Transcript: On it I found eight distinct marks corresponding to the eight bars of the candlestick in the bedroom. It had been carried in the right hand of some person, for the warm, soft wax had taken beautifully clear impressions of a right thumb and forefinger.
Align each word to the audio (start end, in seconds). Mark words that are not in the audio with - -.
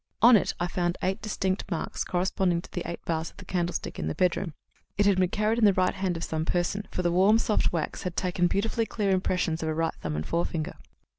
On 0.19 0.35
it 0.35 0.55
I 0.59 0.65
found 0.65 0.97
eight 1.03 1.21
distinct 1.21 1.69
marks 1.69 2.03
corresponding 2.03 2.63
to 2.63 2.71
the 2.71 2.81
eight 2.89 3.05
bars 3.05 3.29
of 3.29 3.37
the 3.37 3.45
candlestick 3.45 3.99
in 3.99 4.07
the 4.07 4.15
bedroom. 4.15 4.55
It 4.97 5.05
had 5.05 5.19
been 5.19 5.29
carried 5.29 5.59
in 5.59 5.65
the 5.65 5.73
right 5.75 5.93
hand 5.93 6.17
of 6.17 6.23
some 6.23 6.43
person, 6.43 6.87
for 6.89 7.03
the 7.03 7.11
warm, 7.11 7.37
soft 7.37 7.71
wax 7.71 8.01
had 8.01 8.15
taken 8.17 8.47
beautifully 8.47 8.87
clear 8.87 9.11
impressions 9.11 9.61
of 9.61 9.69
a 9.69 9.75
right 9.75 9.93
thumb 10.01 10.15
and 10.15 10.25
forefinger. 10.25 10.73